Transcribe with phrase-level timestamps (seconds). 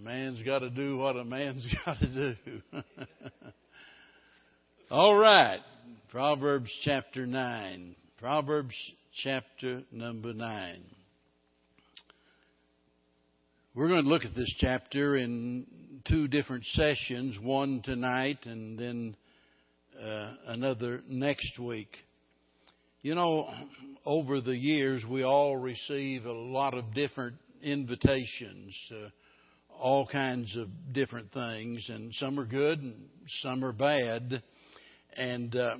[0.00, 2.62] man's got to do what a man's got to do.
[4.90, 5.60] All right.
[6.10, 7.96] Proverbs chapter 9.
[8.18, 8.74] Proverbs
[9.22, 10.82] chapter number 9.
[13.74, 15.66] We're going to look at this chapter in
[16.06, 19.16] two different sessions, one tonight and then
[20.02, 21.96] uh, another next week.
[23.00, 23.48] You know,
[24.04, 29.12] over the years, we all receive a lot of different invitations to
[29.80, 32.94] all kinds of different things, and some are good and
[33.42, 34.42] some are bad.
[35.14, 35.76] And uh,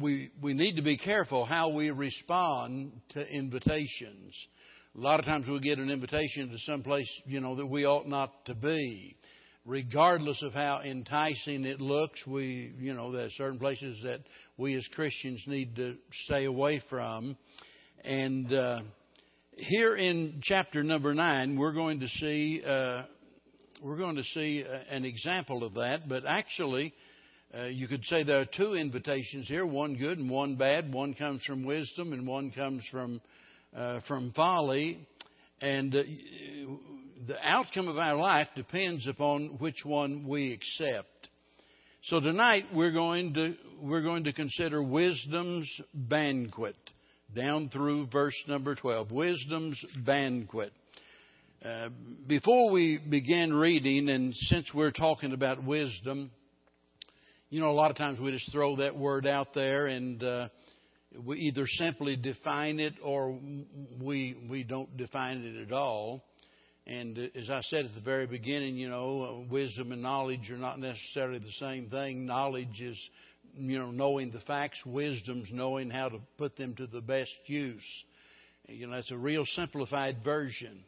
[0.00, 4.34] we we need to be careful how we respond to invitations.
[4.96, 7.84] A lot of times we get an invitation to some place, you know, that we
[7.84, 9.16] ought not to be.
[9.66, 14.20] Regardless of how enticing it looks, we, you know, there are certain places that
[14.56, 17.36] we as Christians need to stay away from.
[18.02, 18.80] And uh,
[19.56, 23.02] here in chapter number nine, we're going to see uh,
[23.80, 26.08] we're going to see uh, an example of that.
[26.08, 26.92] But actually,
[27.56, 30.92] uh, you could say there are two invitations here: one good and one bad.
[30.92, 33.20] One comes from wisdom, and one comes from
[33.76, 35.06] uh, from folly.
[35.60, 36.02] And uh,
[37.26, 41.28] the outcome of our life depends upon which one we accept.
[42.04, 46.76] So tonight we're going to we're going to consider wisdom's banquet
[47.34, 49.10] down through verse number 12.
[49.10, 50.72] Wisdom's banquet.
[51.62, 51.90] Uh,
[52.26, 56.30] before we begin reading, and since we're talking about wisdom,
[57.50, 60.48] you know, a lot of times we just throw that word out there and uh,
[61.22, 63.38] we either simply define it or
[64.00, 66.24] we we don't define it at all.
[66.86, 70.78] And as I said at the very beginning, you know, wisdom and knowledge are not
[70.78, 72.24] necessarily the same thing.
[72.24, 72.98] Knowledge is,
[73.52, 74.78] you know, knowing the facts.
[74.86, 77.84] Wisdom's knowing how to put them to the best use.
[78.66, 80.84] You know, that's a real simplified version.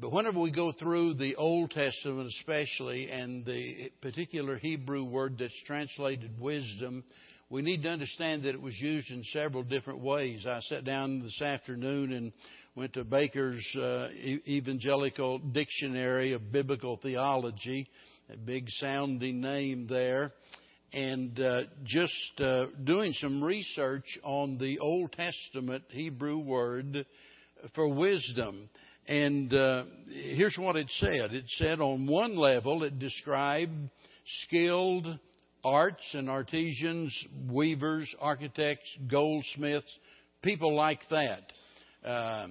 [0.00, 5.52] But whenever we go through the Old Testament, especially, and the particular Hebrew word that's
[5.66, 7.02] translated wisdom,
[7.50, 10.46] we need to understand that it was used in several different ways.
[10.46, 12.32] I sat down this afternoon and
[12.76, 14.10] went to Baker's uh,
[14.46, 17.90] Evangelical Dictionary of Biblical Theology,
[18.32, 20.32] a big sounding name there,
[20.92, 27.04] and uh, just uh, doing some research on the Old Testament Hebrew word
[27.74, 28.68] for wisdom.
[29.08, 33.72] And uh, here's what it said it said, on one level, it described
[34.44, 35.06] skilled
[35.64, 37.16] arts and artisans,
[37.50, 39.86] weavers, architects, goldsmiths,
[40.42, 41.52] people like that.
[42.06, 42.48] Uh,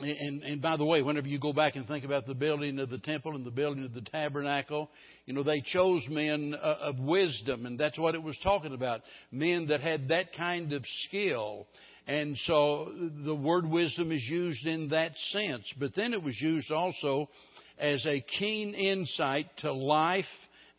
[0.00, 2.90] and, and by the way, whenever you go back and think about the building of
[2.90, 4.90] the temple and the building of the tabernacle,
[5.26, 9.02] you know, they chose men uh, of wisdom, and that's what it was talking about.
[9.30, 11.68] Men that had that kind of skill.
[12.06, 12.92] And so
[13.24, 15.64] the word wisdom is used in that sense.
[15.78, 17.28] But then it was used also
[17.78, 20.24] as a keen insight to life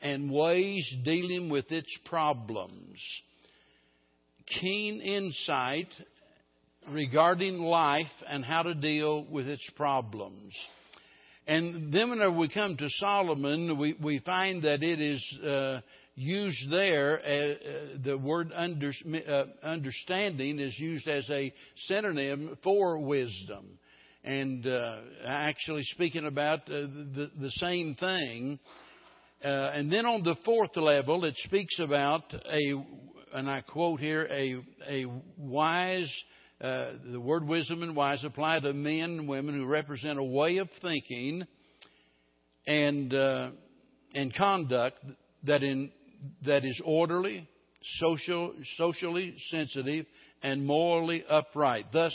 [0.01, 2.99] and ways dealing with its problems.
[4.61, 5.87] Keen insight
[6.91, 10.53] regarding life and how to deal with its problems.
[11.47, 15.81] And then whenever we come to Solomon, we, we find that it is uh,
[16.15, 18.91] used there, uh, uh, the word under,
[19.27, 21.53] uh, understanding is used as a
[21.87, 23.77] synonym for wisdom.
[24.23, 28.59] And uh, actually speaking about uh, the, the same thing.
[29.41, 32.73] and then on the fourth level, it speaks about a,
[33.33, 34.55] and I quote here, a,
[34.89, 35.05] a
[35.37, 36.11] wise
[36.61, 40.57] uh, the word wisdom and wise apply to men and women who represent a way
[40.57, 41.45] of thinking
[42.65, 43.49] and uh,
[44.13, 44.97] and conduct
[45.43, 45.91] that in
[46.45, 47.47] that is orderly,
[47.99, 50.05] social, socially sensitive,
[50.43, 51.87] and morally upright.
[51.91, 52.13] Thus,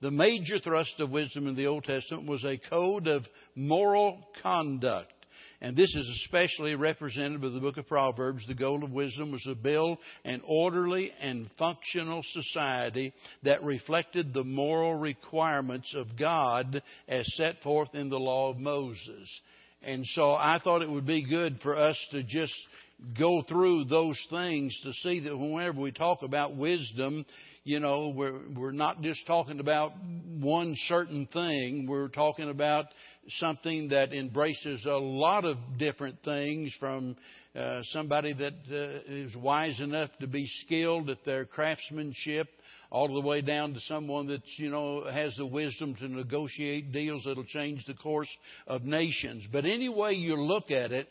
[0.00, 3.24] the major thrust of wisdom in the Old Testament was a code of
[3.54, 5.12] moral conduct
[5.62, 8.44] and this is especially represented by the book of Proverbs.
[8.48, 14.42] The goal of wisdom was to build an orderly and functional society that reflected the
[14.42, 19.40] moral requirements of God as set forth in the law of Moses.
[19.82, 22.54] And so I thought it would be good for us to just
[23.18, 27.24] go through those things to see that whenever we talk about wisdom,
[27.64, 29.92] you know, we're, we're not just talking about
[30.40, 31.86] one certain thing.
[31.88, 32.86] We're talking about
[33.38, 37.16] something that embraces a lot of different things from
[37.54, 42.48] uh, somebody that uh, is wise enough to be skilled at their craftsmanship
[42.90, 47.22] all the way down to someone that you know has the wisdom to negotiate deals
[47.24, 48.28] that'll change the course
[48.66, 51.08] of nations but any way you look at it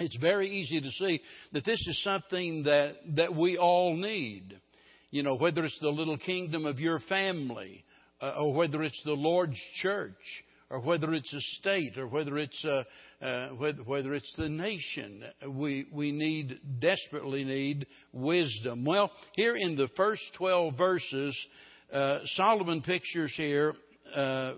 [0.00, 1.20] it's very easy to see
[1.52, 4.58] that this is something that that we all need
[5.10, 7.84] you know whether it's the little kingdom of your family
[8.20, 10.14] uh, or whether it's the lord's church
[10.70, 12.84] or whether it's a state, or whether it's uh,
[13.22, 15.24] uh, whether, whether it's the nation.
[15.48, 18.84] We we need desperately need wisdom.
[18.84, 21.36] Well, here in the first twelve verses,
[21.92, 23.74] uh, Solomon pictures here
[24.14, 24.52] uh,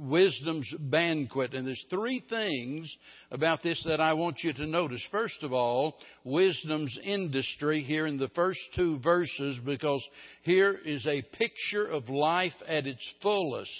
[0.00, 1.54] wisdom's banquet.
[1.54, 2.90] And there's three things
[3.30, 5.02] about this that I want you to notice.
[5.10, 5.94] First of all,
[6.24, 10.02] wisdom's industry here in the first two verses, because
[10.42, 13.70] here is a picture of life at its fullest.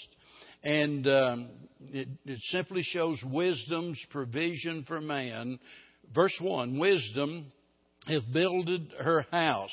[0.63, 1.49] And um,
[1.91, 5.59] it, it simply shows wisdom's provision for man.
[6.13, 7.51] Verse 1 Wisdom
[8.05, 9.69] hath builded her house.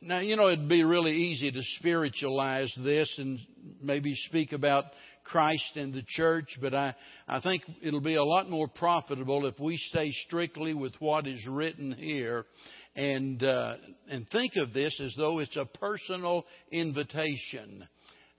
[0.00, 3.38] Now, you know, it'd be really easy to spiritualize this and
[3.80, 4.84] maybe speak about
[5.26, 6.94] Christ and the church, but I,
[7.28, 11.44] I think it'll be a lot more profitable if we stay strictly with what is
[11.46, 12.46] written here
[12.94, 13.74] and, uh,
[14.08, 17.86] and think of this as though it's a personal invitation.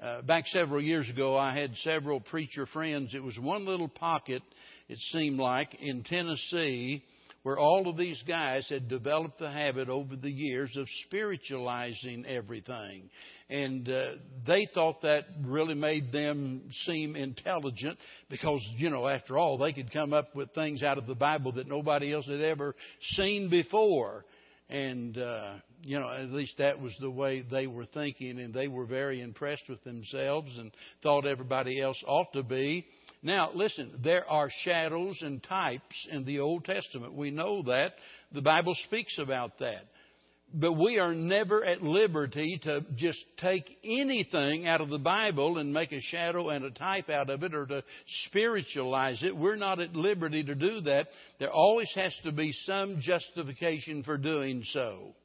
[0.01, 3.13] Uh, back several years ago, I had several preacher friends.
[3.13, 4.42] It was one little pocket,
[4.89, 7.04] it seemed like, in Tennessee
[7.48, 13.10] where all of these guys had developed the habit over the years of spiritualizing everything.
[13.50, 14.16] And uh,
[14.46, 17.98] they thought that really made them seem intelligent
[18.30, 21.54] because, you know, after all, they could come up with things out of the Bible
[21.54, 22.76] that nobody else had ever
[23.14, 24.26] seen before.
[24.70, 25.54] And, uh,
[25.84, 29.22] you know, at least that was the way they were thinking, and they were very
[29.22, 30.70] impressed with themselves and
[31.02, 32.86] thought everybody else ought to be.
[33.24, 37.14] Now, listen, there are shadows and types in the Old Testament.
[37.14, 37.94] We know that.
[38.31, 39.84] The Bible speaks about that.
[40.54, 45.74] But we are never at liberty to just take anything out of the Bible and
[45.74, 47.84] make a shadow and a type out of it or to
[48.28, 49.36] spiritualize it.
[49.36, 51.08] We're not at liberty to do that.
[51.40, 55.16] There always has to be some justification for doing so.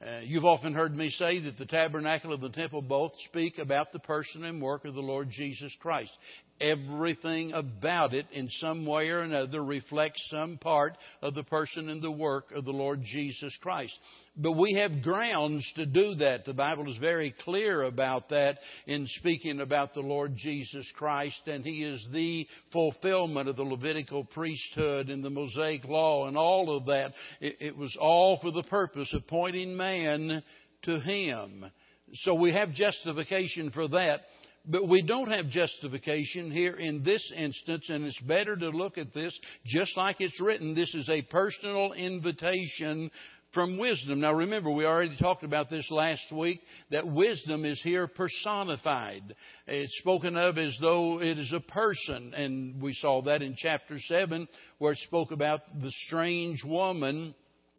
[0.00, 3.92] Uh, you've often heard me say that the tabernacle and the temple both speak about
[3.92, 6.12] the person and work of the Lord Jesus Christ.
[6.60, 12.02] Everything about it, in some way or another, reflects some part of the person and
[12.02, 13.96] the work of the Lord Jesus Christ.
[14.36, 16.44] But we have grounds to do that.
[16.44, 21.64] The Bible is very clear about that in speaking about the Lord Jesus Christ, and
[21.64, 26.86] He is the fulfillment of the Levitical priesthood and the Mosaic law and all of
[26.86, 27.12] that.
[27.40, 30.42] It, it was all for the purpose of pointing man
[30.82, 31.70] to Him.
[32.22, 34.20] So we have justification for that.
[34.66, 39.14] But we don't have justification here in this instance, and it's better to look at
[39.14, 40.74] this just like it's written.
[40.74, 43.10] This is a personal invitation
[43.52, 44.20] from wisdom.
[44.20, 46.60] Now remember, we already talked about this last week,
[46.90, 49.34] that wisdom is here personified.
[49.66, 53.98] It's spoken of as though it is a person, and we saw that in chapter
[53.98, 54.46] 7,
[54.78, 57.34] where it spoke about the strange woman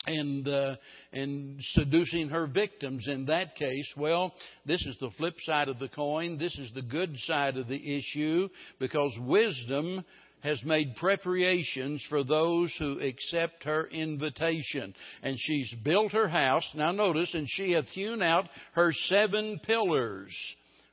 [0.06, 0.76] and uh,
[1.12, 4.34] and seducing her victims in that case well
[4.66, 7.98] this is the flip side of the coin this is the good side of the
[7.98, 8.48] issue
[8.80, 10.04] because wisdom
[10.42, 14.94] has made preparations for those who accept her invitation.
[15.22, 16.64] And she's built her house.
[16.76, 20.34] Now notice, and she hath hewn out her seven pillars.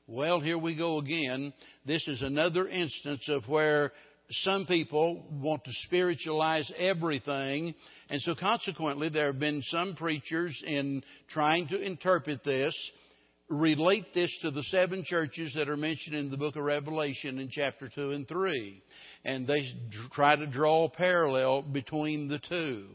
[0.08, 1.52] Well, here we go again.
[1.84, 3.92] This is another instance of where
[4.30, 7.74] some people want to spiritualize everything.
[8.10, 12.74] And so consequently, there have been some preachers in trying to interpret this
[13.48, 17.48] relate this to the seven churches that are mentioned in the book of Revelation in
[17.48, 18.82] chapter 2 and 3
[19.26, 19.62] and they
[20.12, 22.86] try to draw a parallel between the two.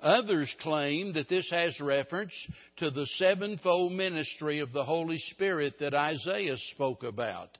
[0.00, 2.32] Others claim that this has reference
[2.78, 7.58] to the sevenfold ministry of the Holy Spirit that Isaiah spoke about.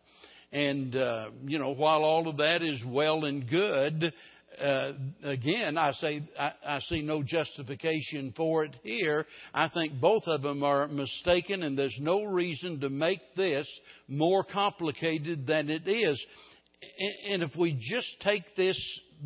[0.53, 4.13] And, uh, you know, while all of that is well and good,
[4.61, 4.93] uh,
[5.23, 9.27] again, I say I, I, see no justification for it here.
[9.55, 13.67] I think both of them are mistaken, and there's no reason to make this
[14.09, 16.23] more complicated than it is.
[17.29, 18.77] And if we just take this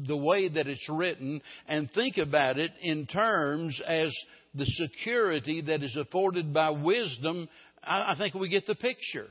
[0.06, 4.14] the way that it's written and think about it in terms as
[4.54, 7.48] the security that is afforded by wisdom,
[7.82, 9.28] I think we get the picture.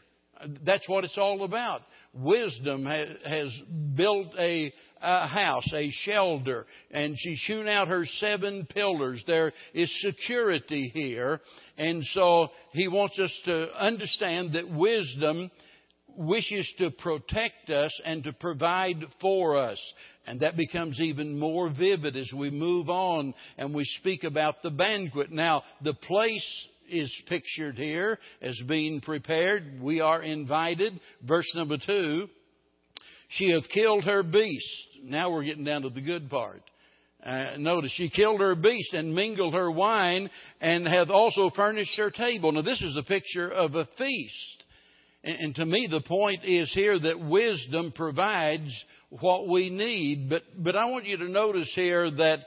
[0.65, 1.81] That's what it's all about.
[2.13, 3.51] Wisdom has
[3.95, 4.71] built a,
[5.01, 9.23] a house, a shelter, and she's hewn out her seven pillars.
[9.25, 11.41] There is security here.
[11.77, 15.49] And so he wants us to understand that wisdom
[16.15, 19.79] wishes to protect us and to provide for us.
[20.25, 24.69] And that becomes even more vivid as we move on and we speak about the
[24.69, 25.31] banquet.
[25.31, 29.81] Now, the place is pictured here as being prepared.
[29.81, 30.99] We are invited.
[31.21, 32.27] Verse number two.
[33.29, 34.87] She hath killed her beast.
[35.03, 36.61] Now we're getting down to the good part.
[37.25, 42.11] Uh, notice she killed her beast and mingled her wine and hath also furnished her
[42.11, 42.51] table.
[42.51, 44.63] Now this is a picture of a feast.
[45.23, 48.69] And to me, the point is here that wisdom provides
[49.09, 50.29] what we need.
[50.29, 52.39] But, but I want you to notice here that,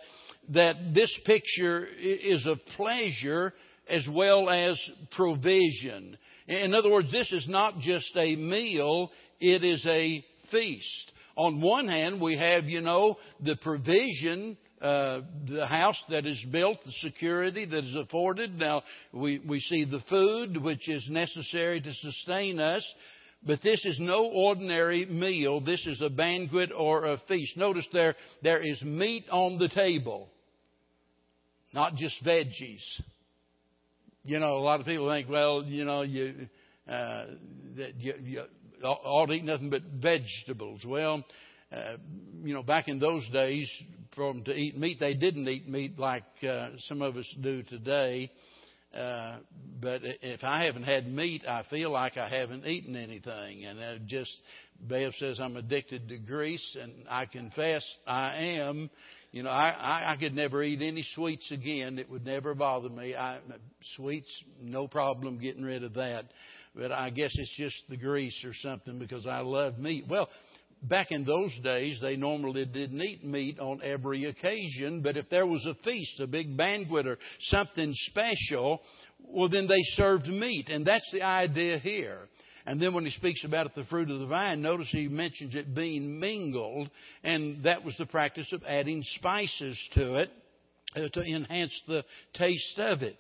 [0.51, 3.55] that this picture is of pleasure
[3.89, 4.81] as well as
[5.13, 6.17] provision.
[6.49, 11.13] In other words, this is not just a meal, it is a feast.
[11.37, 16.79] On one hand, we have, you know, the provision uh, the house that is built,
[16.85, 18.59] the security that is afforded.
[18.59, 22.85] Now, we, we see the food which is necessary to sustain us,
[23.43, 25.61] but this is no ordinary meal.
[25.61, 27.57] This is a banquet or a feast.
[27.57, 30.29] Notice there, there is meat on the table,
[31.73, 32.83] not just veggies.
[34.27, 36.49] You know, a lot of people think, well, you know, you,
[36.89, 37.27] uh,
[37.77, 38.43] that you, you
[38.83, 40.85] ought to eat nothing but vegetables.
[40.85, 41.25] Well,
[41.71, 41.97] uh,
[42.43, 43.71] you know, back in those days,
[44.17, 47.63] for them to eat meat, they didn't eat meat like uh, some of us do
[47.63, 48.33] today.
[48.97, 49.37] Uh,
[49.81, 53.65] but if I haven't had meat, I feel like I haven't eaten anything.
[53.65, 54.35] And uh, just,
[54.81, 58.91] Bev says I'm addicted to grease, and I confess I am.
[59.33, 61.99] You know, I, I, I could never eat any sweets again.
[61.99, 63.15] It would never bother me.
[63.15, 63.39] I,
[63.97, 64.31] sweets,
[64.63, 66.25] no problem getting rid of that.
[66.75, 70.05] But I guess it's just the grease or something because I love meat.
[70.09, 70.29] Well,
[70.89, 75.47] back in those days, they normally didn't eat meat on every occasion, but if there
[75.47, 78.81] was a feast, a big banquet, or something special,
[79.21, 80.69] well, then they served meat.
[80.69, 82.29] And that's the idea here.
[82.67, 85.75] And then when he speaks about the fruit of the vine, notice he mentions it
[85.75, 86.91] being mingled,
[87.23, 90.31] and that was the practice of adding spices to it
[90.97, 93.17] uh, to enhance the taste of it.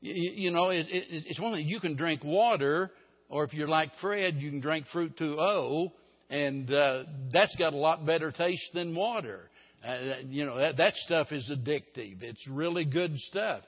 [0.00, 2.90] You, you know, it, it, it's one thing you can drink water,
[3.28, 5.92] or if you're like Fred, you can drink Fruit2O,
[6.30, 9.48] and uh, that's got a lot better taste than water.
[9.86, 12.22] Uh, you know that, that stuff is addictive.
[12.22, 13.62] It's really good stuff,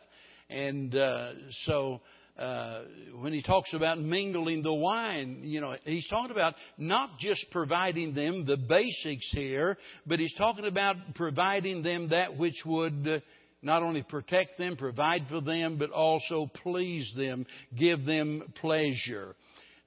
[0.49, 1.33] and uh,
[1.65, 2.01] so.
[2.39, 2.85] Uh,
[3.21, 8.15] when he talks about mingling the wine, you know, he's talking about not just providing
[8.15, 13.19] them the basics here, but he's talking about providing them that which would uh,
[13.61, 17.45] not only protect them, provide for them, but also please them,
[17.77, 19.35] give them pleasure.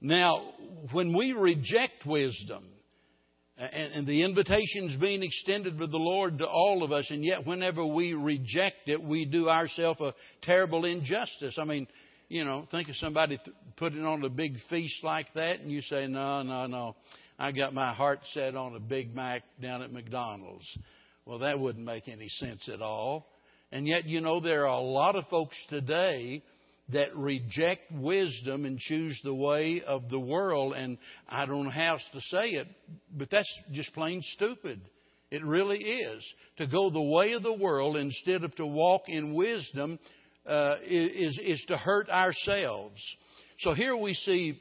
[0.02, 0.42] Now,
[0.90, 2.64] when we reject wisdom,
[3.56, 7.24] and, and the invitation is being extended by the Lord to all of us, and
[7.24, 11.56] yet whenever we reject it, we do ourselves a terrible injustice.
[11.56, 11.86] I mean,
[12.28, 13.38] you know, think of somebody
[13.76, 16.96] putting on a big feast like that, and you say, no, no, no,
[17.38, 20.66] I got my heart set on a Big Mac down at McDonald's.
[21.26, 23.28] Well, that wouldn't make any sense at all.
[23.70, 26.42] And yet, you know, there are a lot of folks today
[26.92, 30.74] that reject wisdom and choose the way of the world.
[30.74, 32.66] And I don't know how else to say it,
[33.16, 34.80] but that's just plain stupid.
[35.30, 36.24] It really is.
[36.58, 39.98] To go the way of the world instead of to walk in wisdom
[40.46, 43.00] uh, is, is to hurt ourselves.
[43.60, 44.60] So here we see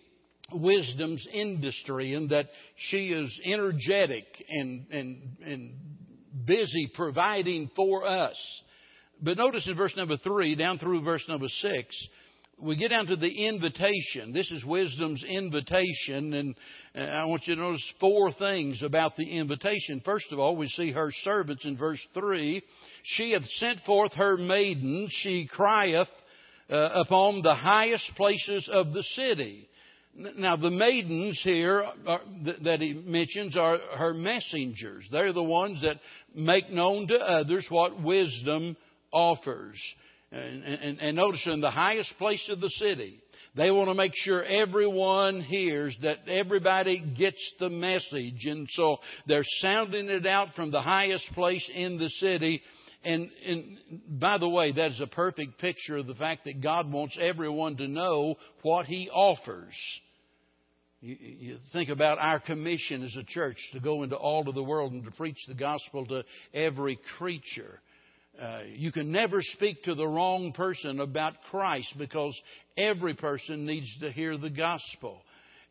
[0.53, 2.45] wisdom's industry and that
[2.77, 5.71] she is energetic and, and, and
[6.45, 8.35] busy providing for us.
[9.21, 11.95] But notice in verse number three, down through verse number six,
[12.61, 14.33] we get down to the invitation.
[14.33, 16.55] This is wisdom's invitation, and
[16.95, 20.01] I want you to notice four things about the invitation.
[20.05, 22.61] First of all, we see her servants in verse 3.
[23.03, 26.07] She hath sent forth her maidens, she crieth
[26.69, 29.67] uh, upon the highest places of the city.
[30.13, 32.21] Now, the maidens here are,
[32.63, 35.05] that he mentions are her messengers.
[35.09, 35.97] They're the ones that
[36.35, 38.75] make known to others what wisdom
[39.13, 39.79] offers.
[40.31, 43.21] And, and, and notice in the highest place of the city,
[43.55, 48.45] they want to make sure everyone hears, that everybody gets the message.
[48.45, 48.97] And so
[49.27, 52.61] they're sounding it out from the highest place in the city.
[53.03, 53.77] And, and
[54.21, 57.75] by the way, that is a perfect picture of the fact that God wants everyone
[57.77, 59.73] to know what He offers.
[61.01, 64.63] You, you, think about our commission as a church to go into all of the
[64.63, 66.23] world and to preach the gospel to
[66.53, 67.81] every creature.
[68.39, 72.39] Uh, you can never speak to the wrong person about Christ because
[72.77, 75.21] every person needs to hear the gospel.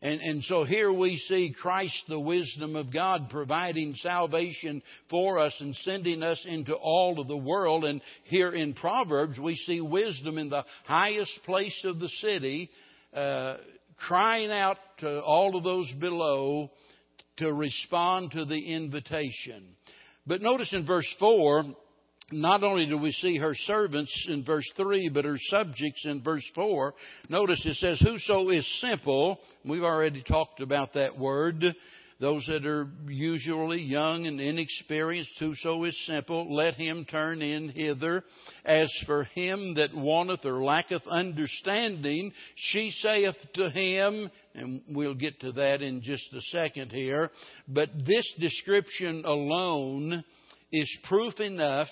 [0.03, 5.55] And, and so here we see Christ, the wisdom of God, providing salvation for us
[5.59, 7.85] and sending us into all of the world.
[7.85, 12.71] And here in Proverbs, we see wisdom in the highest place of the city,
[13.13, 13.57] uh,
[14.07, 16.71] crying out to all of those below
[17.37, 19.75] to respond to the invitation.
[20.25, 21.65] But notice in verse 4,
[22.31, 26.45] not only do we see her servants in verse 3, but her subjects in verse
[26.55, 26.93] 4.
[27.29, 31.75] Notice it says, Whoso is simple, we've already talked about that word.
[32.19, 38.23] those that are usually young and inexperienced, whoso is simple, let him turn in hither.
[38.63, 45.39] As for him that wanteth or lacketh understanding, she saith to him, and we'll get
[45.41, 47.31] to that in just a second here,
[47.67, 50.23] but this description alone
[50.71, 51.87] is proof enough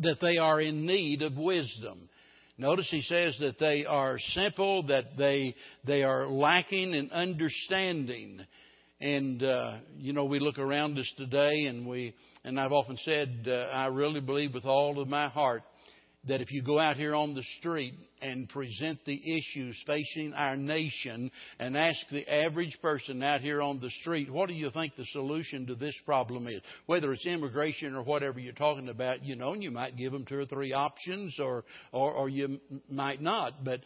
[0.00, 2.08] that they are in need of wisdom.
[2.56, 5.54] Notice he says that they are simple, that they,
[5.86, 8.40] they are lacking in understanding.
[9.00, 13.46] And, uh, you know, we look around us today and we, and I've often said,
[13.46, 15.62] uh, I really believe with all of my heart
[16.28, 20.56] that if you go out here on the street and present the issues facing our
[20.56, 24.94] nation and ask the average person out here on the street, what do you think
[24.96, 26.60] the solution to this problem is?
[26.86, 30.24] Whether it's immigration or whatever you're talking about, you know, and you might give them
[30.26, 33.64] two or three options or, or, or you might not.
[33.64, 33.80] But,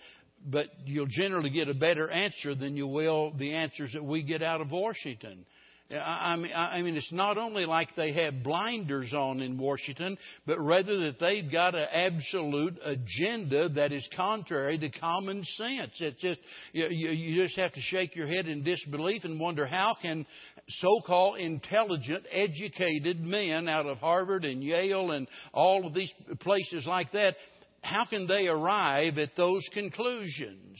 [0.45, 4.43] but you'll generally get a better answer than you will the answers that we get
[4.43, 5.47] out of Washington.
[5.93, 10.59] I mean, I mean, it's not only like they have blinders on in Washington, but
[10.61, 15.91] rather that they've got an absolute agenda that is contrary to common sense.
[15.99, 16.41] It's just
[16.73, 20.25] you, you just have to shake your head in disbelief and wonder how can
[20.69, 27.13] so-called intelligent, educated men out of Harvard and Yale and all of these places like
[27.13, 27.35] that,
[27.83, 30.79] how can they arrive at those conclusions?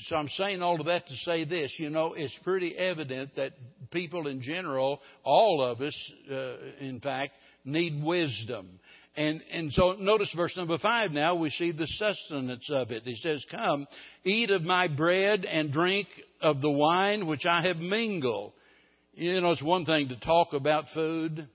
[0.00, 1.74] so I'm saying all of that to say this.
[1.78, 3.52] You know, it's pretty evident that
[3.92, 5.96] people in general, all of us,
[6.30, 7.32] uh, in fact,
[7.64, 8.80] need wisdom.
[9.14, 13.02] And, and so notice verse number five now, we see the sustenance of it.
[13.04, 13.86] He says, Come,
[14.24, 16.08] eat of my bread and drink
[16.40, 18.54] of the wine which I have mingled.
[19.14, 21.46] You know, it's one thing to talk about food.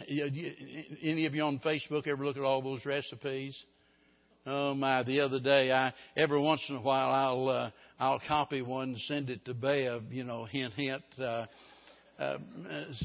[0.00, 3.56] Any of you on Facebook ever look at all those recipes?
[4.46, 5.02] Oh my!
[5.02, 8.98] The other day, I every once in a while I'll uh, I'll copy one and
[9.00, 10.12] send it to Bev.
[10.12, 11.02] You know, hint hint.
[11.18, 11.46] Uh,
[12.18, 12.36] uh,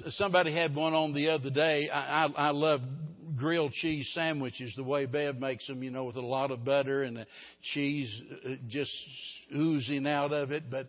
[0.10, 1.90] somebody had one on the other day.
[1.90, 2.82] I, I, I love
[3.38, 5.82] grilled cheese sandwiches the way Bev makes them.
[5.82, 7.26] You know, with a lot of butter and the
[7.74, 8.92] cheese uh, just
[9.56, 10.70] oozing out of it.
[10.70, 10.88] But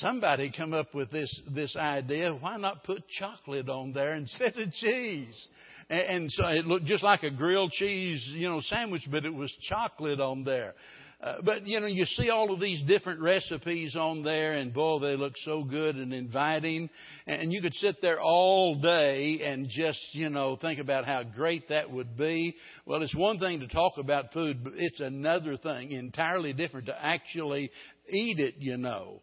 [0.00, 2.32] somebody come up with this this idea.
[2.32, 5.48] Why not put chocolate on there instead of cheese?
[5.90, 9.50] And, so it looked just like a grilled cheese, you know, sandwich, but it was
[9.68, 10.74] chocolate on there.
[11.20, 15.00] Uh, but you know, you see all of these different recipes on there, and boy,
[15.00, 16.88] they look so good and inviting.
[17.26, 21.70] And you could sit there all day and just, you know, think about how great
[21.70, 22.54] that would be.
[22.86, 27.04] Well, it's one thing to talk about food, but it's another thing, entirely different to
[27.04, 27.72] actually
[28.08, 29.20] eat it, you know.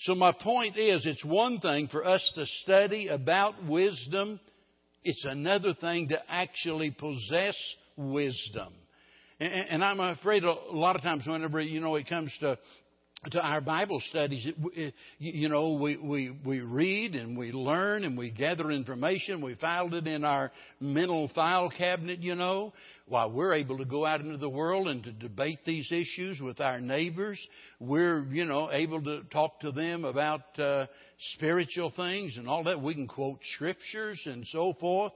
[0.00, 4.40] So my point is, it's one thing for us to study about wisdom
[5.04, 7.56] it's another thing to actually possess
[7.96, 8.72] wisdom.
[9.40, 12.56] And, I'm afraid a lot of times whenever, you know, it comes to
[13.30, 14.46] to our Bible studies,
[15.18, 19.40] you know, we, we, we read and we learn and we gather information.
[19.40, 22.72] We filed it in our mental file cabinet, you know,
[23.06, 26.60] while we're able to go out into the world and to debate these issues with
[26.60, 27.38] our neighbors.
[27.80, 30.86] We're, you know, able to talk to them about uh,
[31.34, 32.80] spiritual things and all that.
[32.80, 35.12] We can quote scriptures and so forth.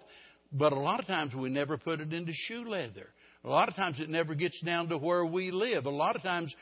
[0.52, 3.08] But a lot of times we never put it into shoe leather.
[3.44, 5.86] A lot of times it never gets down to where we live.
[5.86, 6.52] A lot of times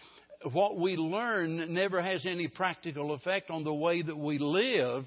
[0.54, 5.04] what we learn never has any practical effect on the way that we live.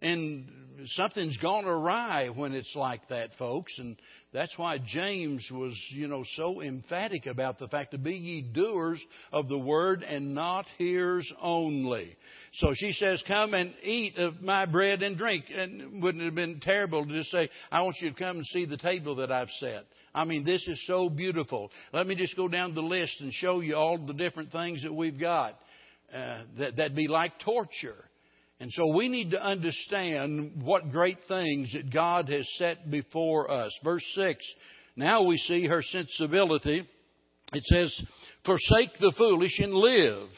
[0.00, 0.48] And
[0.96, 3.72] something's gone awry when it's like that, folks.
[3.78, 3.96] And
[4.32, 9.00] that's why James was, you know, so emphatic about the fact to be ye doers
[9.30, 12.16] of the word and not hearers only.
[12.54, 15.44] So she says, come and eat of my bread and drink.
[15.54, 18.46] And wouldn't it have been terrible to just say, I want you to come and
[18.46, 19.84] see the table that I've set.
[20.14, 21.70] I mean, this is so beautiful.
[21.92, 24.94] Let me just go down the list and show you all the different things that
[24.94, 25.58] we've got.
[26.12, 28.04] Uh, that, that'd be like torture.
[28.60, 33.72] And so we need to understand what great things that God has set before us.
[33.82, 34.44] Verse 6.
[34.94, 36.86] Now we see her sensibility.
[37.52, 38.02] It says,
[38.44, 40.28] Forsake the foolish and live,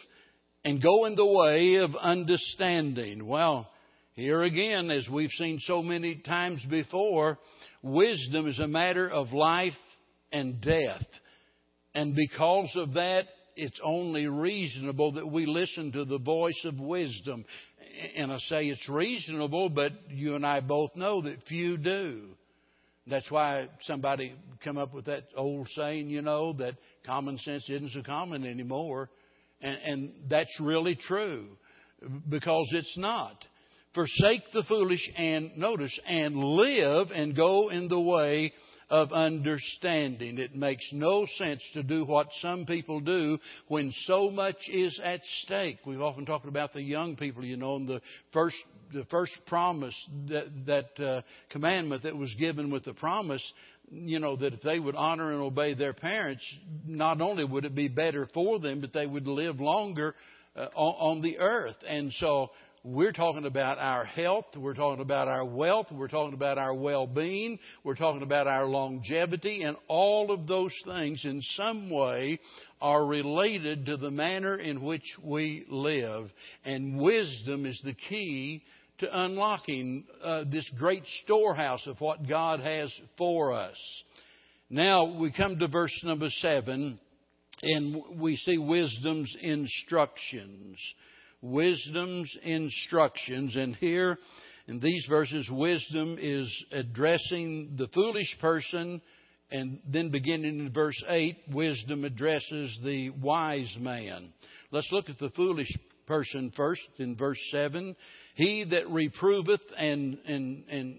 [0.64, 3.26] and go in the way of understanding.
[3.26, 3.68] Well,
[4.14, 7.38] here again, as we've seen so many times before,
[7.84, 9.74] Wisdom is a matter of life
[10.32, 11.04] and death.
[11.94, 13.24] And because of that,
[13.56, 17.44] it's only reasonable that we listen to the voice of wisdom.
[18.16, 22.30] And I say it's reasonable, but you and I both know that few do.
[23.06, 27.90] That's why somebody come up with that old saying, you know, that common sense isn't
[27.90, 29.10] so common anymore.
[29.60, 31.48] And, and that's really true
[32.30, 33.44] because it's not.
[33.94, 38.52] Forsake the foolish and notice and live and go in the way
[38.90, 40.38] of understanding.
[40.38, 45.20] It makes no sense to do what some people do when so much is at
[45.42, 45.78] stake.
[45.86, 48.00] We've often talked about the young people, you know, and the
[48.32, 48.56] first
[48.92, 49.94] the first promise
[50.28, 53.42] that that uh, commandment that was given with the promise
[53.90, 56.42] you know, that if they would honor and obey their parents,
[56.86, 60.14] not only would it be better for them, but they would live longer
[60.56, 61.76] uh, on, on the earth.
[61.86, 62.50] And so
[62.84, 67.06] we're talking about our health, we're talking about our wealth, we're talking about our well
[67.06, 72.38] being, we're talking about our longevity, and all of those things in some way
[72.82, 76.30] are related to the manner in which we live.
[76.66, 78.62] And wisdom is the key
[78.98, 83.76] to unlocking uh, this great storehouse of what God has for us.
[84.68, 86.98] Now we come to verse number seven,
[87.62, 90.76] and we see wisdom's instructions.
[91.44, 93.54] Wisdom's instructions.
[93.54, 94.16] And here
[94.66, 99.02] in these verses, wisdom is addressing the foolish person.
[99.50, 104.32] And then beginning in verse 8, wisdom addresses the wise man.
[104.70, 105.70] Let's look at the foolish
[106.06, 107.94] person first in verse 7.
[108.36, 110.98] He that reproveth and, and, and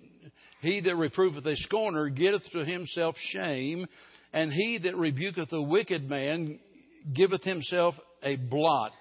[0.62, 3.88] he that reproveth a scorner getteth to himself shame,
[4.31, 6.60] and he that rebuketh a wicked man
[7.13, 8.93] giveth himself a blot.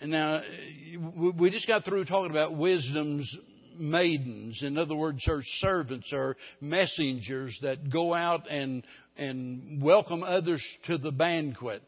[0.00, 0.42] Now,
[1.38, 3.28] we just got through talking about wisdom's
[3.78, 4.60] maidens.
[4.62, 8.84] In other words, her servants or messengers that go out and,
[9.16, 11.82] and welcome others to the banquet.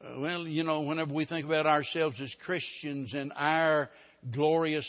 [0.00, 3.90] Uh, well, you know, whenever we think about ourselves as Christians and our
[4.32, 4.86] glorious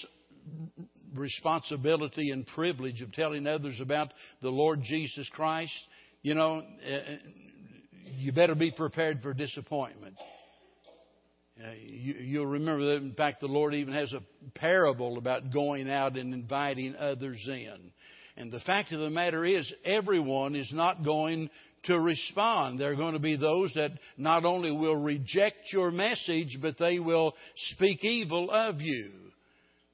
[1.16, 4.10] responsibility and privilege of telling others about
[4.44, 5.74] the Lord Jesus Christ,
[6.22, 7.00] you know, uh, uh,
[8.18, 10.16] you better be prepared for disappointment.
[11.62, 14.22] Uh, you, will remember that, in fact, the Lord even has a
[14.58, 17.92] parable about going out and inviting others in.
[18.38, 21.50] And the fact of the matter is, everyone is not going
[21.84, 22.80] to respond.
[22.80, 27.00] There are going to be those that not only will reject your message, but they
[27.00, 27.36] will
[27.74, 29.12] speak evil of you.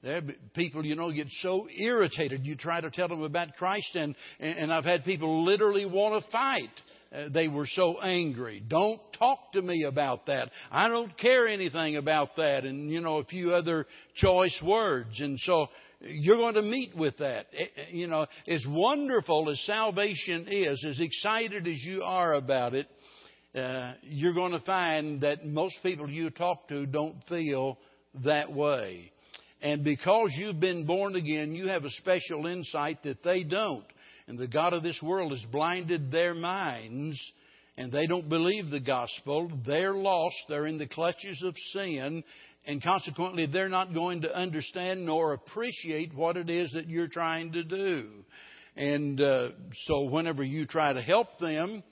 [0.04, 0.22] There
[0.54, 2.46] people, you know, get so irritated.
[2.46, 6.30] You try to tell them about Christ, and, and I've had people literally want to
[6.30, 6.70] fight.
[7.14, 8.62] Uh, they were so angry.
[8.66, 10.50] Don't talk to me about that.
[10.70, 12.64] I don't care anything about that.
[12.64, 15.20] And, you know, a few other choice words.
[15.20, 15.68] And so
[16.00, 17.46] you're going to meet with that.
[17.56, 22.74] Eh, eh, you know, as wonderful as salvation is, as excited as you are about
[22.74, 22.88] it,
[23.54, 27.78] uh, you're going to find that most people you talk to don't feel
[28.24, 29.12] that way.
[29.62, 33.86] And because you've been born again, you have a special insight that they don't.
[34.28, 37.20] And the God of this world has blinded their minds,
[37.76, 39.50] and they don't believe the gospel.
[39.64, 40.36] They're lost.
[40.48, 42.24] They're in the clutches of sin,
[42.66, 47.52] and consequently, they're not going to understand nor appreciate what it is that you're trying
[47.52, 48.08] to do.
[48.76, 49.50] And uh,
[49.86, 51.84] so, whenever you try to help them,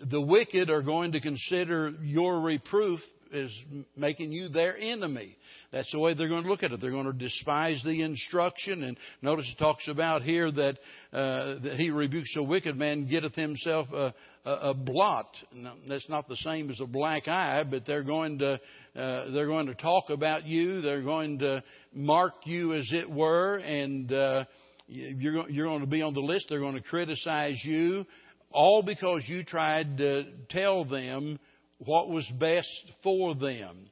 [0.00, 3.00] the wicked are going to consider your reproof
[3.32, 3.50] as
[3.96, 5.36] making you their enemy.
[5.72, 6.80] That's the way they're going to look at it.
[6.80, 8.82] They're going to despise the instruction.
[8.82, 10.78] And notice it talks about here that,
[11.12, 15.34] uh, that he rebukes a wicked man, getteth himself a, a, a blot.
[15.54, 18.60] Now, that's not the same as a black eye, but they're going to
[18.94, 20.82] uh, they're going to talk about you.
[20.82, 21.62] They're going to
[21.94, 24.44] mark you, as it were, and uh,
[24.86, 26.46] you're you're going to be on the list.
[26.50, 28.04] They're going to criticize you,
[28.50, 31.38] all because you tried to tell them
[31.78, 33.88] what was best for them.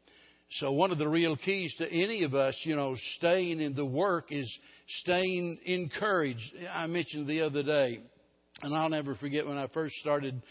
[0.55, 3.87] So one of the real keys to any of us, you know, staying in the
[3.87, 4.51] work is
[5.03, 6.53] staying encouraged.
[6.73, 8.01] I mentioned the other day,
[8.63, 10.43] and I'll never forget when I first started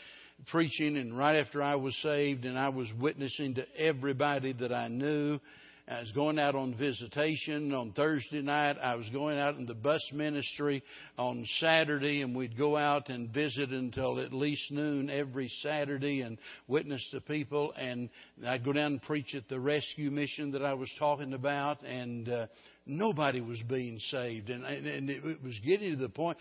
[0.47, 4.87] preaching and right after I was saved and I was witnessing to everybody that I
[4.87, 5.39] knew
[5.89, 8.77] I was going out on visitation on Thursday night.
[8.79, 10.83] I was going out in the bus ministry
[11.17, 16.37] on Saturday, and we'd go out and visit until at least noon every Saturday and
[16.67, 17.73] witness to people.
[17.75, 18.11] And
[18.45, 22.29] I'd go down and preach at the rescue mission that I was talking about, and
[22.29, 22.45] uh,
[22.85, 24.51] nobody was being saved.
[24.51, 26.37] And, and it was getting to the point,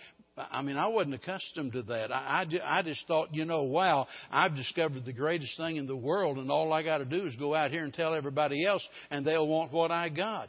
[0.50, 2.12] I mean, I wasn't accustomed to that.
[2.12, 5.96] I, I, I just thought, you know, wow, I've discovered the greatest thing in the
[5.96, 8.86] world, and all I got to do is go out here and tell everybody else,
[9.10, 10.48] and they'll want what I got.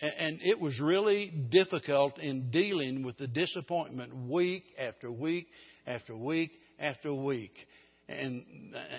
[0.00, 5.46] And, and it was really difficult in dealing with the disappointment week after week
[5.86, 7.54] after week after week.
[8.08, 8.44] And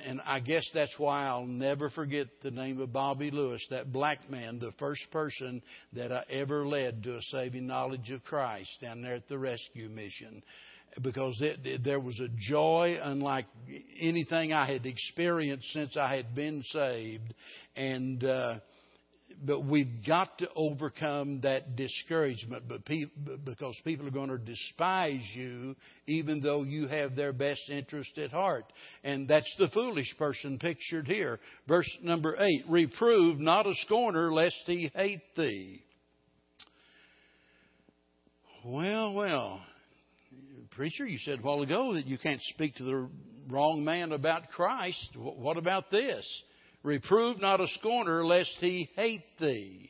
[0.07, 4.29] and I guess that's why I'll never forget the name of Bobby Lewis, that black
[4.31, 5.61] man, the first person
[5.93, 9.89] that I ever led to a saving knowledge of Christ down there at the rescue
[9.89, 10.41] mission.
[11.01, 13.47] Because it, it, there was a joy unlike
[13.99, 17.33] anything I had experienced since I had been saved.
[17.75, 18.55] And uh,
[19.43, 25.75] but we've got to overcome that discouragement but because people are going to despise you
[26.07, 28.65] even though you have their best interest at heart.
[29.03, 31.39] And that's the foolish person pictured here.
[31.67, 35.81] Verse number 8 Reprove not a scorner lest he hate thee.
[38.63, 39.61] Well, well.
[40.71, 43.09] Preacher, you said a while ago that you can't speak to the
[43.47, 45.15] wrong man about Christ.
[45.15, 46.25] What about this?
[46.85, 49.89] Reprove not a scorner, lest he hate thee.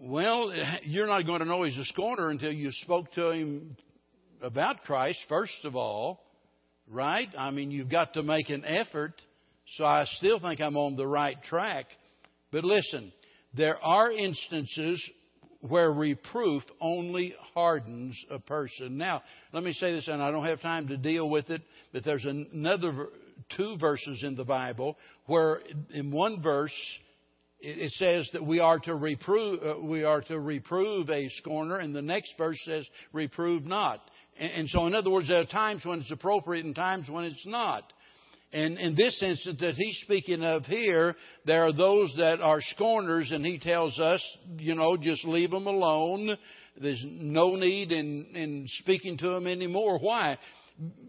[0.00, 3.76] Well, you're not going to know he's a scorner until you spoke to him
[4.42, 6.24] about Christ, first of all,
[6.88, 7.28] right?
[7.38, 9.12] I mean, you've got to make an effort.
[9.76, 11.86] So I still think I'm on the right track.
[12.50, 13.12] But listen,
[13.54, 15.00] there are instances
[15.60, 18.98] where reproof only hardens a person.
[18.98, 22.02] Now, let me say this, and I don't have time to deal with it, but
[22.02, 23.06] there's another
[23.56, 25.60] two verses in the Bible where
[25.92, 26.72] in one verse
[27.64, 31.94] it says that we are to reprove uh, we are to reprove a scorner, and
[31.94, 34.00] the next verse says reprove not.
[34.38, 37.24] And, and so, in other words, there are times when it's appropriate and times when
[37.24, 37.84] it's not.
[38.52, 41.14] And in this instance that he's speaking of here,
[41.46, 44.22] there are those that are scorners, and he tells us,
[44.58, 46.36] you know, just leave them alone.
[46.78, 49.98] There's no need in, in speaking to them anymore.
[50.00, 50.36] Why?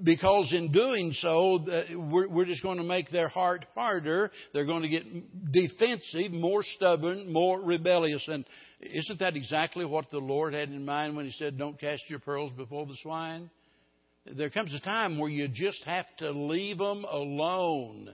[0.04, 4.32] Because in doing so, we're, just going to make their heart harder.
[4.54, 8.24] They're going to get defensive, more stubborn, more rebellious.
[8.28, 8.46] And
[8.82, 12.20] isn't that exactly what the Lord had in mind when He said, Don't cast your
[12.20, 13.50] pearls before the swine?
[14.26, 18.14] There comes a time where you just have to leave them alone.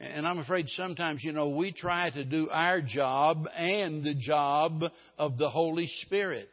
[0.00, 4.82] And I'm afraid sometimes, you know, we try to do our job and the job
[5.18, 6.48] of the Holy Spirit.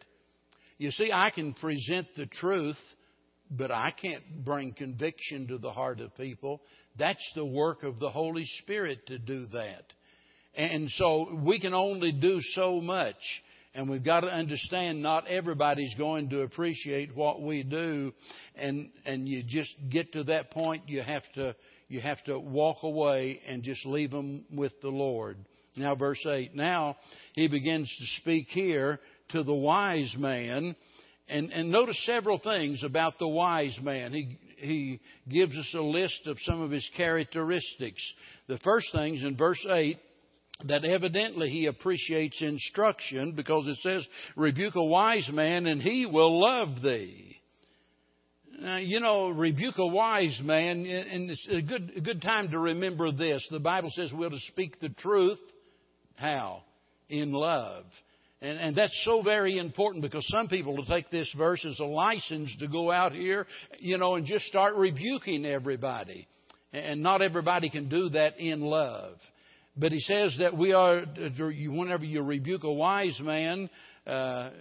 [0.77, 2.77] You see, I can present the truth
[3.49, 6.61] but I can't bring conviction to the heart of people.
[6.97, 9.83] That's the work of the Holy Spirit to do that.
[10.55, 13.15] And so we can only do so much.
[13.73, 18.13] And we've got to understand not everybody's going to appreciate what we do.
[18.55, 21.55] And, and you just get to that point, you have to,
[21.87, 25.37] you have to walk away and just leave them with the Lord.
[25.75, 26.55] Now, verse 8.
[26.55, 26.97] Now,
[27.33, 30.75] he begins to speak here to the wise man
[31.29, 34.13] and, and notice several things about the wise man.
[34.13, 38.01] He, he gives us a list of some of his characteristics.
[38.47, 39.97] The first thing is in verse 8
[40.65, 46.41] that evidently he appreciates instruction because it says, Rebuke a wise man and he will
[46.41, 47.37] love thee.
[48.59, 52.59] Now, you know, rebuke a wise man, and it's a good, a good time to
[52.59, 53.45] remember this.
[53.49, 55.39] The Bible says we're to speak the truth.
[56.15, 56.63] How?
[57.07, 57.85] In love.
[58.41, 61.85] And, and that's so very important because some people will take this verse as a
[61.85, 63.45] license to go out here,
[63.79, 66.27] you know, and just start rebuking everybody.
[66.71, 69.15] And not everybody can do that in love.
[69.75, 71.03] But he says that we are,
[71.37, 73.69] whenever you rebuke a wise man,
[74.05, 74.51] uh,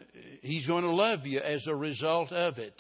[0.42, 2.74] he's going to love you as a result of it.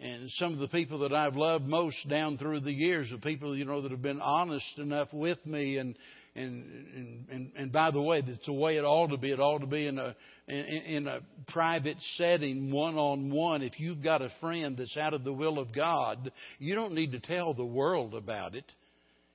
[0.00, 3.56] And some of the people that I've loved most down through the years are people,
[3.56, 5.96] you know, that have been honest enough with me and
[6.38, 9.32] and, and, and by the way, that's the way it ought to be.
[9.32, 10.14] It ought to be in a,
[10.46, 13.62] in, in a private setting, one on one.
[13.62, 17.12] If you've got a friend that's out of the will of God, you don't need
[17.12, 18.64] to tell the world about it.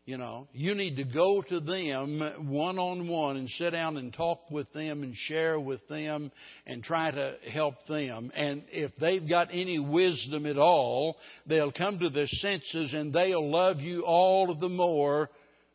[0.05, 4.13] You know, you need to go to them one on one and sit down and
[4.13, 6.29] talk with them and share with them
[6.67, 8.29] and try to help them.
[8.35, 11.15] And if they've got any wisdom at all,
[11.47, 15.29] they'll come to their senses and they'll love you all the more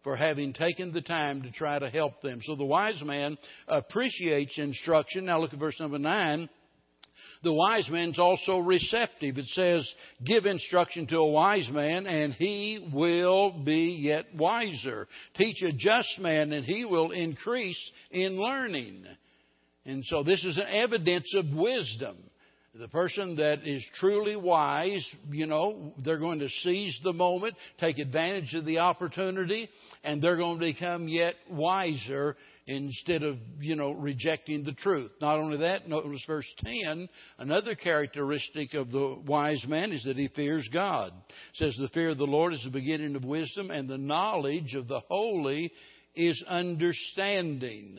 [0.09, 2.41] for having taken the time to try to help them.
[2.43, 3.37] So the wise man
[3.69, 5.27] appreciates instruction.
[5.27, 6.49] Now look at verse number 9.
[7.43, 9.37] The wise man's also receptive.
[9.37, 9.87] It says,
[10.25, 15.09] Give instruction to a wise man, and he will be yet wiser.
[15.37, 19.05] Teach a just man, and he will increase in learning.
[19.85, 22.17] And so this is an evidence of wisdom.
[22.75, 27.99] The person that is truly wise, you know, they're going to seize the moment, take
[27.99, 29.69] advantage of the opportunity,
[30.05, 35.11] and they're going to become yet wiser instead of, you know, rejecting the truth.
[35.21, 40.29] Not only that, notice verse 10, another characteristic of the wise man is that he
[40.29, 41.13] fears God.
[41.29, 44.75] It says, The fear of the Lord is the beginning of wisdom, and the knowledge
[44.75, 45.73] of the holy
[46.15, 47.99] is understanding.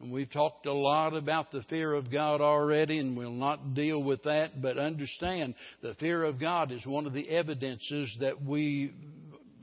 [0.00, 4.02] And we've talked a lot about the fear of God already, and we'll not deal
[4.02, 8.94] with that, but understand the fear of God is one of the evidences that we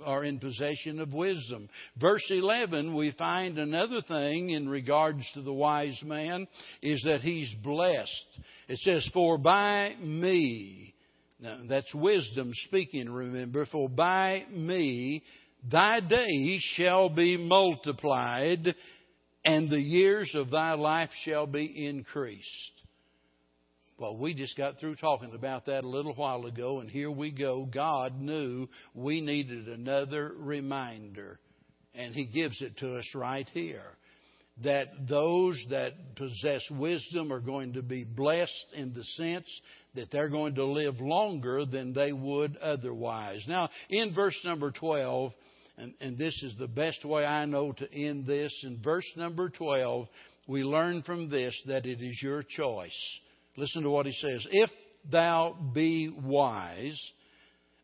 [0.05, 1.67] are in possession of wisdom.
[1.99, 6.47] Verse 11, we find another thing in regards to the wise man
[6.83, 8.25] is that he's blessed.
[8.67, 10.93] It says, For by me,
[11.39, 15.23] now that's wisdom speaking, remember, for by me
[15.69, 18.75] thy days shall be multiplied
[19.47, 22.71] and the years of thy life shall be increased.
[23.97, 27.31] Well, we just got through talking about that a little while ago, and here we
[27.31, 27.65] go.
[27.65, 31.39] God knew we needed another reminder,
[31.95, 33.97] and He gives it to us right here.
[34.65, 39.47] That those that possess wisdom are going to be blessed in the sense
[39.95, 43.45] that they're going to live longer than they would otherwise.
[43.47, 45.31] Now, in verse number 12,
[45.77, 49.49] and, and this is the best way I know to end this, in verse number
[49.49, 50.07] 12,
[50.47, 53.19] we learn from this that it is your choice
[53.57, 54.45] Listen to what he says.
[54.51, 54.69] If
[55.11, 56.99] thou be wise,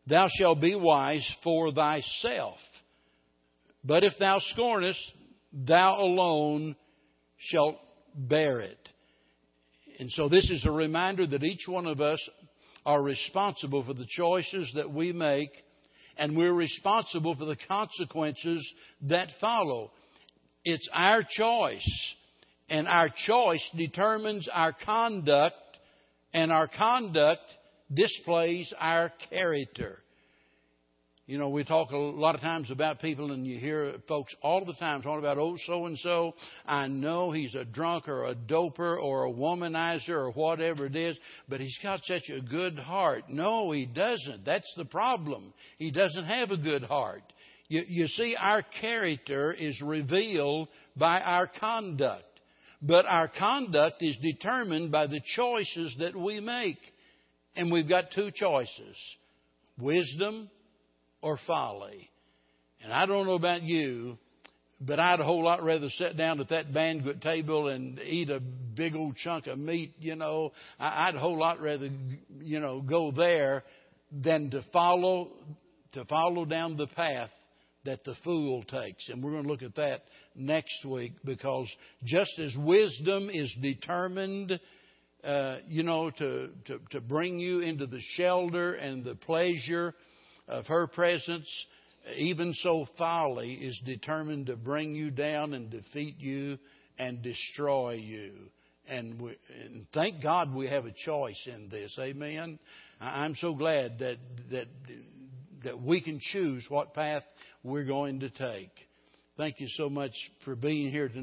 [0.06, 2.58] thou shalt be wise for thyself.
[3.84, 5.00] But if thou scornest,
[5.52, 6.76] thou alone
[7.38, 7.76] shalt
[8.14, 8.78] bear it.
[9.98, 12.20] And so this is a reminder that each one of us
[12.86, 15.50] are responsible for the choices that we make,
[16.16, 18.66] and we're responsible for the consequences
[19.02, 19.90] that follow.
[20.64, 22.14] It's our choice,
[22.68, 25.56] and our choice determines our conduct
[26.32, 27.42] and our conduct
[27.92, 30.03] displays our character.
[31.26, 34.62] You know, we talk a lot of times about people, and you hear folks all
[34.66, 36.34] the time talking about, oh, so and so.
[36.66, 41.16] I know he's a drunk or a doper or a womanizer or whatever it is,
[41.48, 43.24] but he's got such a good heart.
[43.30, 44.44] No, he doesn't.
[44.44, 45.54] That's the problem.
[45.78, 47.22] He doesn't have a good heart.
[47.68, 52.24] You, you see, our character is revealed by our conduct.
[52.82, 56.80] But our conduct is determined by the choices that we make.
[57.56, 58.96] And we've got two choices
[59.78, 60.50] wisdom
[61.24, 62.10] or folly.
[62.82, 64.18] And I don't know about you,
[64.78, 68.40] but I'd a whole lot rather sit down at that banquet table and eat a
[68.40, 70.52] big old chunk of meat, you know.
[70.78, 71.88] I'd a whole lot rather,
[72.40, 73.64] you know, go there
[74.12, 75.30] than to follow
[75.92, 77.30] to follow down the path
[77.86, 79.08] that the fool takes.
[79.08, 80.02] And we're going to look at that
[80.34, 81.68] next week because
[82.04, 84.58] just as wisdom is determined,
[85.22, 89.94] uh, you know, to, to, to bring you into the shelter and the pleasure
[90.48, 91.48] of her presence,
[92.16, 96.58] even so folly is determined to bring you down and defeat you
[96.98, 98.32] and destroy you.
[98.86, 101.96] And, we, and thank God we have a choice in this.
[101.98, 102.58] Amen.
[103.00, 104.18] I'm so glad that
[104.50, 104.66] that
[105.64, 107.22] that we can choose what path
[107.62, 108.70] we're going to take.
[109.36, 110.12] Thank you so much
[110.44, 111.22] for being here tonight.